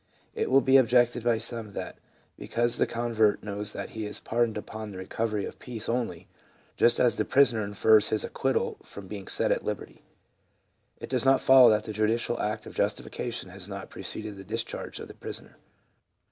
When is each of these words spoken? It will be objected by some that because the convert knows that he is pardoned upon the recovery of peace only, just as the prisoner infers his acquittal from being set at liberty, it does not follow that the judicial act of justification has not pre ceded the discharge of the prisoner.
It 0.33 0.49
will 0.49 0.61
be 0.61 0.77
objected 0.77 1.23
by 1.23 1.37
some 1.37 1.73
that 1.73 1.95
because 2.35 2.77
the 2.79 2.87
convert 2.87 3.43
knows 3.43 3.71
that 3.73 3.91
he 3.91 4.07
is 4.07 4.19
pardoned 4.19 4.57
upon 4.57 4.89
the 4.89 4.97
recovery 4.97 5.45
of 5.45 5.59
peace 5.59 5.87
only, 5.87 6.27
just 6.75 6.99
as 6.99 7.17
the 7.17 7.23
prisoner 7.23 7.63
infers 7.63 8.07
his 8.07 8.23
acquittal 8.23 8.77
from 8.81 9.05
being 9.05 9.27
set 9.27 9.51
at 9.51 9.63
liberty, 9.63 10.01
it 10.97 11.09
does 11.11 11.23
not 11.23 11.39
follow 11.39 11.69
that 11.69 11.83
the 11.83 11.93
judicial 11.93 12.39
act 12.41 12.65
of 12.65 12.73
justification 12.73 13.49
has 13.51 13.67
not 13.67 13.91
pre 13.91 14.01
ceded 14.01 14.37
the 14.37 14.43
discharge 14.43 14.99
of 14.99 15.07
the 15.07 15.13
prisoner. 15.13 15.57